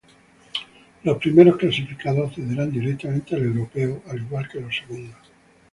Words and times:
Los 1.03 1.19
primeros 1.19 1.57
clasificados 1.57 2.31
accederán 2.31 2.71
directamente 2.71 3.35
al 3.35 3.43
europeo, 3.43 4.01
al 4.07 4.17
igual 4.19 4.49
que 4.49 4.59
los 4.59 4.75
segundos. 4.75 5.19